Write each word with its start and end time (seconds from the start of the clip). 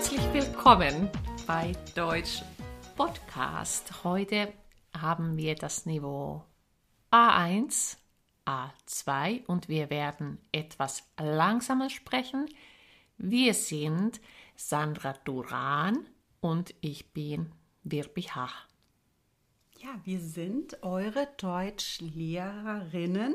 Herzlich 0.00 0.32
willkommen 0.32 1.10
bei 1.46 1.72
Deutsch 1.94 2.40
Podcast. 2.96 4.02
Heute 4.02 4.50
haben 4.98 5.36
wir 5.36 5.54
das 5.54 5.84
Niveau 5.84 6.42
A1, 7.10 7.98
A2 8.46 9.44
und 9.44 9.68
wir 9.68 9.90
werden 9.90 10.38
etwas 10.52 11.06
langsamer 11.18 11.90
sprechen. 11.90 12.48
Wir 13.18 13.52
sind 13.52 14.22
Sandra 14.56 15.12
Duran 15.26 16.06
und 16.40 16.74
ich 16.80 17.12
bin 17.12 17.52
Virpi 17.84 18.22
Hach. 18.22 18.68
Ja, 19.80 20.00
wir 20.04 20.20
sind 20.20 20.82
eure 20.82 21.28
Deutschlehrerinnen 21.36 23.34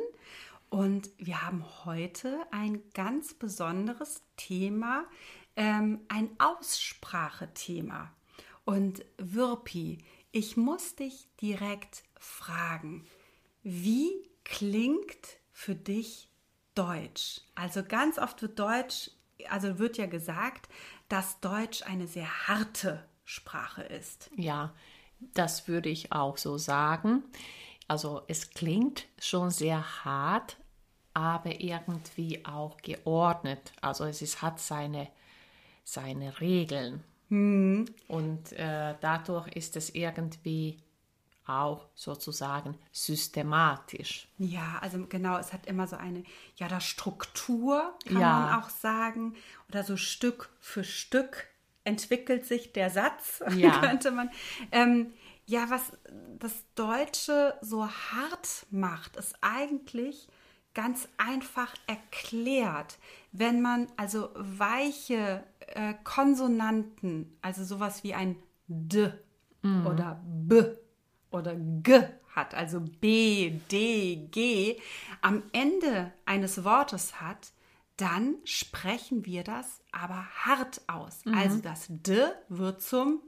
und 0.72 1.12
wir 1.20 1.44
haben 1.44 1.64
heute 1.86 2.40
ein 2.50 2.82
ganz 2.96 3.36
besonderes 3.36 4.24
Thema, 4.36 5.06
ähm, 5.56 6.02
ein 6.08 6.30
Aussprachethema. 6.40 8.12
Und 8.66 9.06
Wirpi, 9.18 10.00
ich 10.32 10.58
muss 10.58 10.96
dich 10.96 11.28
direkt 11.42 12.04
fragen, 12.20 13.06
wie 13.64 14.12
klingt 14.44 15.40
für 15.52 15.76
dich 15.76 16.30
Deutsch? 16.74 17.42
Also 17.56 17.84
ganz 17.84 18.18
oft 18.18 18.42
wird 18.42 18.60
Deutsch, 18.60 19.12
also 19.50 19.80
wird 19.80 19.98
ja 19.98 20.08
gesagt, 20.08 20.68
dass 21.10 21.40
Deutsch 21.40 21.84
eine 21.84 22.08
sehr 22.08 22.48
harte 22.48 23.04
Sprache 23.24 23.84
ist. 23.84 24.30
Ja, 24.36 24.74
das 25.20 25.68
würde 25.68 25.90
ich 25.90 26.12
auch 26.12 26.38
so 26.38 26.58
sagen. 26.58 27.24
Also 27.88 28.24
es 28.28 28.50
klingt 28.52 29.08
schon 29.20 29.52
sehr 29.52 30.06
hart, 30.06 30.58
aber 31.14 31.62
irgendwie 31.62 32.46
auch 32.46 32.78
geordnet. 32.78 33.74
Also 33.82 34.06
es 34.06 34.22
ist, 34.22 34.42
hat 34.42 34.60
seine, 34.60 35.08
seine 35.86 36.42
Regeln. 36.42 37.02
Hm. 37.30 37.86
Und 38.10 38.52
äh, 38.52 38.96
dadurch 39.00 39.48
ist 39.56 39.78
es 39.78 39.90
irgendwie 39.96 40.78
auch 41.48 41.88
sozusagen 41.94 42.78
systematisch. 42.92 44.28
Ja, 44.38 44.80
also 44.82 45.06
genau, 45.08 45.38
es 45.38 45.54
hat 45.54 45.68
immer 45.68 45.88
so 45.88 45.96
eine, 45.96 46.24
ja, 46.58 46.68
da 46.68 46.80
Struktur, 46.82 47.94
kann 48.06 48.20
Ja. 48.20 48.40
man 48.40 48.64
auch 48.64 48.70
sagen, 48.70 49.36
oder 49.70 49.84
so 49.84 49.96
Stück 49.96 50.50
für 50.60 50.84
Stück 50.84 51.48
entwickelt 51.84 52.46
sich 52.46 52.74
der 52.74 52.90
Satz, 52.90 53.44
Ja. 53.56 53.80
könnte 53.80 54.12
man. 54.12 54.30
Ähm, 54.72 55.14
ja, 55.46 55.70
was 55.70 55.92
das 56.40 56.64
Deutsche 56.74 57.56
so 57.62 57.88
hart 57.88 58.66
macht, 58.72 59.16
ist 59.16 59.36
eigentlich 59.42 60.28
ganz 60.74 61.08
einfach 61.18 61.74
erklärt. 61.86 62.98
Wenn 63.32 63.62
man 63.62 63.88
also 63.98 64.30
weiche 64.36 65.44
äh, 65.68 65.94
Konsonanten, 66.04 67.38
also 67.42 67.64
sowas 67.64 68.04
wie 68.04 68.14
ein 68.14 68.38
D 68.68 69.12
oder 69.86 70.22
B 70.24 70.64
oder 71.32 71.56
G 71.56 72.04
hat, 72.36 72.54
also 72.54 72.82
B, 72.82 73.52
D, 73.72 74.28
G, 74.30 74.80
am 75.22 75.44
Ende 75.54 76.12
eines 76.26 76.64
Wortes 76.64 77.20
hat, 77.20 77.52
dann 77.98 78.36
sprechen 78.44 79.26
wir 79.26 79.44
das 79.44 79.82
aber 79.92 80.28
hart 80.44 80.82
aus. 80.88 81.22
Also 81.34 81.60
das 81.62 81.88
D 81.90 82.26
wird 82.50 82.82
zum 82.82 83.22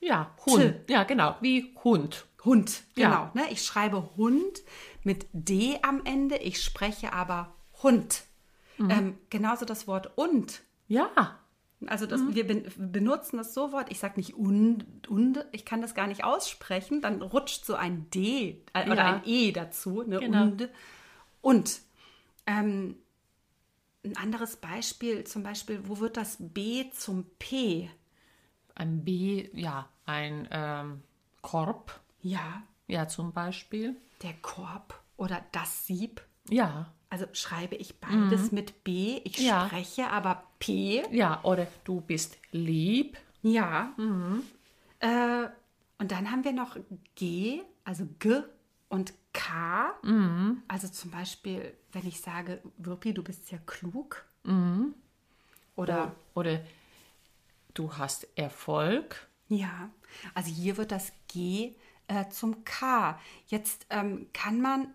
Ja, 0.00 0.34
Hund. 0.44 0.74
Ja, 0.88 1.04
genau, 1.04 1.36
wie 1.40 1.74
Hund. 1.84 2.26
Hund. 2.44 2.82
Ja. 2.96 3.08
Genau. 3.08 3.30
Ne? 3.34 3.52
Ich 3.52 3.64
schreibe 3.64 4.16
Hund 4.16 4.62
mit 5.02 5.26
D 5.32 5.78
am 5.82 6.04
Ende, 6.04 6.36
ich 6.36 6.62
spreche 6.62 7.12
aber 7.12 7.54
Hund. 7.82 8.24
Ähm, 8.78 9.18
genauso 9.28 9.66
das 9.66 9.86
Wort 9.86 10.16
und. 10.16 10.62
Ja, 10.88 11.38
Also 11.86 12.06
das, 12.06 12.20
Mhm. 12.20 12.34
wir 12.34 12.46
ben, 12.46 12.64
benutzen 12.76 13.38
das 13.38 13.54
so 13.54 13.72
Wort, 13.72 13.90
ich 13.90 13.98
sage 13.98 14.14
nicht 14.20 14.34
und, 14.34 15.08
und, 15.08 15.44
ich 15.52 15.64
kann 15.64 15.80
das 15.80 15.94
gar 15.94 16.06
nicht 16.06 16.24
aussprechen, 16.24 17.00
dann 17.00 17.22
rutscht 17.22 17.64
so 17.64 17.74
ein 17.74 18.10
D 18.10 18.62
äh, 18.74 18.84
oder 18.86 18.96
Ja. 18.96 19.14
ein 19.16 19.22
E 19.24 19.52
dazu, 19.52 20.02
ne? 20.02 20.18
Genau. 20.18 20.42
und. 20.44 20.68
Und 21.42 21.80
ähm, 22.46 22.96
ein 24.04 24.16
anderes 24.16 24.56
Beispiel, 24.56 25.24
zum 25.24 25.42
Beispiel, 25.42 25.80
wo 25.88 25.98
wird 26.00 26.16
das 26.18 26.36
B 26.38 26.90
zum 26.92 27.24
P? 27.38 27.90
ein 28.74 29.04
B, 29.04 29.48
ja, 29.52 29.88
ein 30.06 30.48
ähm, 30.50 31.02
Korb, 31.42 32.00
Ja, 32.22 32.62
ja, 32.88 33.08
zum 33.08 33.32
Beispiel. 33.32 33.96
der 34.22 34.34
Korb 34.42 34.98
oder 35.16 35.44
das 35.52 35.86
Sieb. 35.86 36.22
Ja, 36.50 36.92
Also 37.12 37.26
schreibe 37.32 37.74
ich 37.74 37.98
beides 38.00 38.52
mit 38.52 38.84
B, 38.84 39.20
ich 39.24 39.38
Mhm. 39.40 39.44
Ja. 39.46 39.66
spreche 39.66 40.08
aber 40.10 40.44
P. 40.60 41.02
ja, 41.10 41.40
oder 41.42 41.66
du 41.84 42.00
bist 42.00 42.38
lieb. 42.52 43.16
Ja. 43.42 43.92
Mhm. 43.96 44.42
Äh, 45.00 45.48
und 45.98 46.12
dann 46.12 46.30
haben 46.30 46.44
wir 46.44 46.52
noch 46.52 46.76
G, 47.16 47.62
also 47.84 48.06
G 48.20 48.42
und 48.88 49.12
K. 49.32 49.92
Mhm. 50.02 50.62
Also 50.68 50.88
zum 50.88 51.10
Beispiel, 51.10 51.74
wenn 51.92 52.06
ich 52.06 52.20
sage, 52.20 52.62
Wirpi, 52.78 53.12
du 53.14 53.22
bist 53.22 53.46
sehr 53.46 53.58
klug. 53.60 54.24
Mhm. 54.44 54.94
Oder 55.76 56.14
Oder 56.34 56.60
du 57.74 57.92
hast 57.96 58.26
Erfolg. 58.36 59.28
ja, 59.48 59.90
also 60.34 60.50
hier 60.52 60.76
wird 60.76 60.92
das 60.92 61.12
G 61.28 61.74
äh, 62.08 62.28
zum 62.28 62.64
K. 62.64 63.18
Jetzt 63.46 63.86
ähm, 63.90 64.26
kann 64.32 64.60
man 64.60 64.88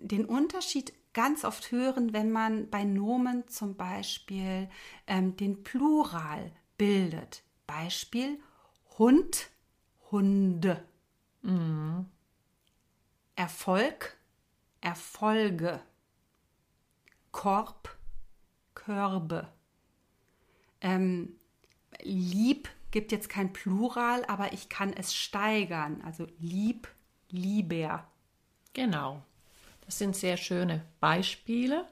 den 0.00 0.24
Unterschied 0.24 0.92
ganz 1.12 1.44
oft 1.44 1.70
hören, 1.70 2.12
wenn 2.12 2.30
man 2.30 2.68
bei 2.70 2.84
Nomen 2.84 3.46
zum 3.48 3.76
Beispiel 3.76 4.68
ähm, 5.06 5.36
den 5.36 5.62
Plural 5.62 6.50
bildet. 6.76 7.42
Beispiel 7.66 8.40
Hund, 8.98 9.50
Hunde. 10.10 10.84
Erfolg, 13.36 14.16
Erfolge. 14.80 15.80
Korb, 17.32 17.96
Körbe. 18.74 19.52
Ähm, 20.80 21.36
lieb 22.02 22.68
gibt 22.90 23.10
jetzt 23.10 23.28
kein 23.28 23.52
Plural, 23.52 24.24
aber 24.26 24.52
ich 24.52 24.68
kann 24.68 24.92
es 24.92 25.14
steigern. 25.14 26.00
Also 26.02 26.26
lieb, 26.38 26.88
lieber. 27.28 28.06
Genau. 28.72 29.22
Das 29.86 29.98
sind 29.98 30.16
sehr 30.16 30.36
schöne 30.36 30.84
Beispiele. 31.00 31.86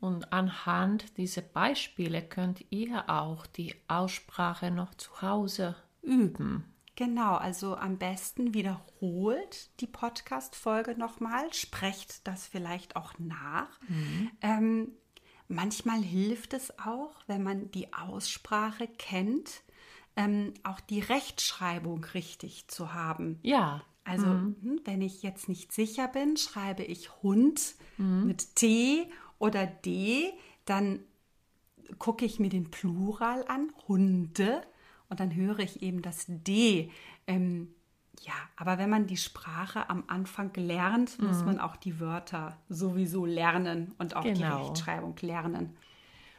Und 0.00 0.32
anhand 0.32 1.16
dieser 1.16 1.42
Beispiele 1.42 2.22
könnt 2.22 2.64
ihr 2.70 3.10
auch 3.10 3.46
die 3.46 3.74
Aussprache 3.88 4.70
noch 4.70 4.94
zu 4.94 5.22
Hause 5.22 5.74
üben. 6.02 6.64
Genau, 6.94 7.36
also 7.36 7.76
am 7.76 7.96
besten 7.96 8.54
wiederholt 8.54 9.70
die 9.80 9.86
Podcast-Folge 9.86 10.96
nochmal, 10.98 11.52
sprecht 11.52 12.26
das 12.26 12.46
vielleicht 12.46 12.96
auch 12.96 13.12
nach. 13.18 13.68
Ähm, 14.40 14.92
manchmal 15.46 16.00
hilft 16.00 16.54
es 16.54 16.76
auch, 16.78 17.14
wenn 17.28 17.42
man 17.42 17.70
die 17.70 17.92
Aussprache 17.92 18.88
kennt, 18.88 19.62
ähm, 20.16 20.54
auch 20.64 20.80
die 20.80 20.98
Rechtschreibung 20.98 22.04
richtig 22.14 22.66
zu 22.66 22.92
haben. 22.92 23.38
Ja, 23.42 23.84
Also, 24.08 24.26
hm, 24.26 24.80
wenn 24.84 25.02
ich 25.02 25.22
jetzt 25.22 25.48
nicht 25.48 25.72
sicher 25.72 26.08
bin, 26.08 26.36
schreibe 26.36 26.82
ich 26.82 27.22
Hund 27.22 27.74
mit 28.24 28.56
T 28.56 29.10
oder 29.38 29.66
D, 29.66 30.32
dann 30.64 31.00
gucke 31.98 32.24
ich 32.24 32.38
mir 32.38 32.48
den 32.50 32.70
Plural 32.70 33.44
an, 33.48 33.72
Hunde, 33.86 34.62
und 35.08 35.20
dann 35.20 35.34
höre 35.34 35.60
ich 35.60 35.82
eben 35.82 36.02
das 36.02 36.26
D. 36.28 36.90
Ähm, 37.26 37.74
ja, 38.20 38.34
aber 38.56 38.78
wenn 38.78 38.90
man 38.90 39.06
die 39.06 39.16
Sprache 39.16 39.88
am 39.88 40.04
Anfang 40.08 40.52
lernt, 40.54 41.20
muss 41.22 41.44
man 41.44 41.58
auch 41.60 41.76
die 41.76 41.98
Wörter 42.00 42.58
sowieso 42.68 43.24
lernen 43.24 43.94
und 43.98 44.16
auch 44.16 44.24
die 44.24 44.34
Genau. 44.34 44.64
Rechtschreibung 44.64 45.16
lernen. 45.22 45.76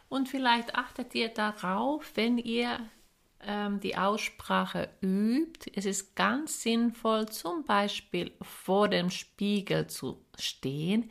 Und 0.08 0.28
vielleicht 0.30 0.76
achtet 0.76 1.16
ihr 1.16 1.30
darauf, 1.30 2.12
wenn 2.16 2.38
ihr 2.38 2.80
ähm, 3.46 3.80
die 3.80 3.98
Aussprache 3.98 4.90
übt. 5.02 5.72
Es 5.76 5.86
ist 5.86 6.16
ganz 6.16 6.62
sinnvoll, 6.62 7.28
zum 7.30 7.64
Beispiel 7.64 8.32
vor 8.42 8.88
dem 8.88 9.10
Spiegel 9.10 9.88
zu 9.88 10.22
stehen 10.38 11.10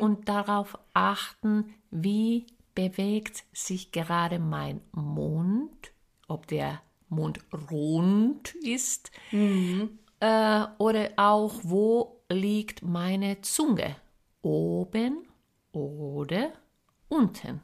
und 0.00 0.28
darauf 0.28 0.78
achten, 0.92 1.74
wie 1.90 2.46
bewegt 2.74 3.44
sich 3.52 3.92
gerade 3.92 4.38
mein 4.38 4.80
Mund, 4.92 5.92
ob 6.28 6.46
der 6.46 6.82
Mund 7.08 7.38
rund 7.70 8.54
ist 8.56 9.10
äh, 10.20 10.66
oder 10.78 11.10
auch, 11.16 11.60
wo 11.62 12.24
liegt 12.28 12.82
meine 12.82 13.40
Zunge, 13.42 13.96
oben 14.42 15.26
oder 15.72 16.52
unten. 17.08 17.60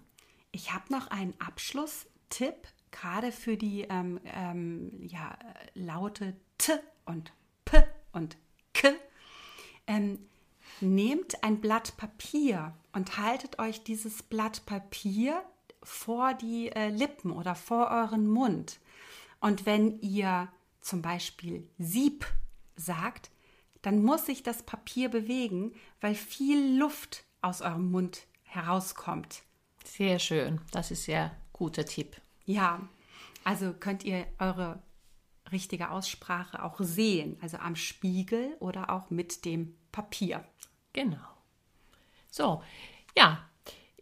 Ich 0.52 0.72
habe 0.72 0.92
noch 0.92 1.08
einen 1.08 1.34
Abschlusstipp, 1.38 2.68
gerade 2.90 3.32
für 3.32 3.56
die 3.56 3.82
ähm, 3.82 4.20
ähm, 4.24 5.06
ja, 5.06 5.36
Laute 5.74 6.36
T 6.58 6.72
und 7.06 7.32
P 7.64 7.82
und 8.12 8.36
K. 8.74 8.90
Ähm, 9.86 10.18
nehmt 10.80 11.42
ein 11.42 11.60
Blatt 11.60 11.96
Papier 11.96 12.74
und 12.92 13.18
haltet 13.18 13.58
euch 13.58 13.82
dieses 13.82 14.22
Blatt 14.22 14.66
Papier 14.66 15.42
vor 15.82 16.34
die 16.34 16.70
äh, 16.70 16.88
Lippen 16.88 17.32
oder 17.32 17.54
vor 17.54 17.90
euren 17.90 18.26
Mund. 18.26 18.78
Und 19.40 19.66
wenn 19.66 20.00
ihr 20.00 20.48
zum 20.80 21.02
Beispiel 21.02 21.68
Sieb 21.78 22.26
sagt, 22.76 23.30
dann 23.82 24.02
muss 24.02 24.26
sich 24.26 24.42
das 24.42 24.62
Papier 24.62 25.08
bewegen, 25.08 25.72
weil 26.00 26.14
viel 26.14 26.78
Luft 26.78 27.24
aus 27.40 27.62
eurem 27.62 27.90
Mund 27.90 28.26
herauskommt. 28.42 29.42
Sehr 29.84 30.18
schön. 30.18 30.60
Das 30.72 30.90
ist 30.90 31.04
sehr 31.04 31.34
guter 31.52 31.84
Tipp. 31.84 32.20
Ja, 32.44 32.80
also 33.44 33.72
könnt 33.72 34.04
ihr 34.04 34.26
eure 34.38 34.82
richtige 35.52 35.90
Aussprache 35.90 36.62
auch 36.62 36.76
sehen, 36.78 37.36
also 37.40 37.58
am 37.58 37.76
Spiegel 37.76 38.56
oder 38.60 38.90
auch 38.90 39.10
mit 39.10 39.44
dem 39.44 39.74
Papier. 39.92 40.44
Genau. 40.92 41.18
So, 42.30 42.62
ja, 43.16 43.44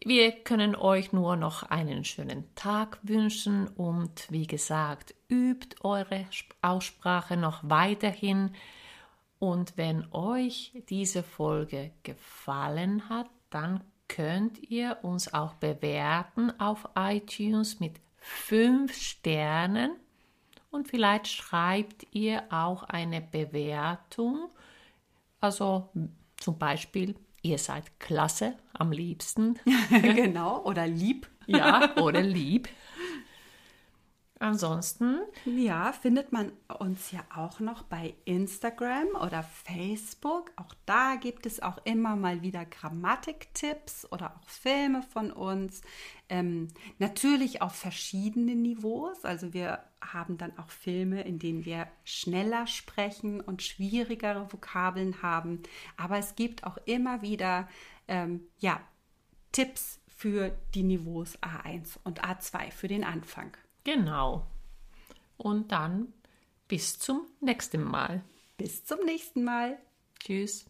wir 0.03 0.31
können 0.31 0.75
euch 0.75 1.11
nur 1.11 1.35
noch 1.35 1.63
einen 1.63 2.05
schönen 2.05 2.53
Tag 2.55 2.99
wünschen 3.03 3.67
und 3.67 4.27
wie 4.29 4.47
gesagt, 4.47 5.13
übt 5.29 5.75
eure 5.81 6.25
Aussprache 6.61 7.35
noch 7.35 7.61
weiterhin. 7.63 8.55
Und 9.39 9.77
wenn 9.77 10.05
euch 10.11 10.73
diese 10.89 11.23
Folge 11.23 11.91
gefallen 12.03 13.09
hat, 13.09 13.29
dann 13.49 13.83
könnt 14.07 14.59
ihr 14.69 14.97
uns 15.01 15.33
auch 15.33 15.53
bewerten 15.55 16.57
auf 16.59 16.87
iTunes 16.95 17.79
mit 17.79 17.95
fünf 18.21 18.93
Sternen 18.93 19.91
und 20.71 20.87
vielleicht 20.87 21.27
schreibt 21.27 22.05
ihr 22.11 22.43
auch 22.51 22.83
eine 22.83 23.21
Bewertung. 23.21 24.49
Also 25.39 25.89
zum 26.37 26.57
Beispiel, 26.57 27.15
ihr 27.41 27.57
seid 27.57 27.99
klasse 27.99 28.55
am 28.73 28.91
liebsten. 28.91 29.59
genau, 29.89 30.63
oder 30.63 30.87
lieb. 30.87 31.27
Ja, 31.47 31.95
oder 31.97 32.21
lieb. 32.21 32.69
Ansonsten. 34.41 35.19
Ja, 35.43 35.91
findet 35.91 36.31
man 36.31 36.53
uns 36.79 37.11
ja 37.11 37.19
auch 37.35 37.59
noch 37.59 37.83
bei 37.83 38.15
Instagram 38.23 39.09
oder 39.21 39.43
Facebook. 39.43 40.53
Auch 40.55 40.73
da 40.85 41.15
gibt 41.15 41.45
es 41.45 41.61
auch 41.61 41.77
immer 41.83 42.15
mal 42.15 42.41
wieder 42.41 42.63
Grammatiktipps 42.63 44.09
oder 44.09 44.37
auch 44.37 44.47
Filme 44.47 45.03
von 45.03 45.33
uns. 45.33 45.81
Ähm, 46.29 46.69
natürlich 46.99 47.61
auf 47.61 47.75
verschiedenen 47.75 48.61
Niveaus. 48.61 49.25
Also 49.25 49.53
wir 49.53 49.83
haben 50.01 50.37
dann 50.37 50.57
auch 50.57 50.69
Filme, 50.69 51.21
in 51.23 51.37
denen 51.37 51.65
wir 51.65 51.89
schneller 52.05 52.65
sprechen 52.65 53.41
und 53.41 53.61
schwierigere 53.61 54.53
Vokabeln 54.53 55.21
haben. 55.21 55.63
Aber 55.97 56.17
es 56.17 56.35
gibt 56.35 56.63
auch 56.63 56.77
immer 56.85 57.21
wieder 57.21 57.67
ähm, 58.07 58.47
ja, 58.59 58.79
Tipps 59.51 59.99
für 60.07 60.57
die 60.75 60.83
Niveaus 60.83 61.37
A1 61.39 61.97
und 62.05 62.23
A2 62.23 62.71
für 62.71 62.87
den 62.87 63.03
Anfang. 63.03 63.51
Genau. 63.83 64.45
Und 65.37 65.71
dann 65.71 66.13
bis 66.67 66.99
zum 66.99 67.25
nächsten 67.41 67.83
Mal. 67.83 68.23
Bis 68.57 68.83
zum 68.85 68.99
nächsten 69.05 69.43
Mal. 69.43 69.79
Tschüss. 70.19 70.68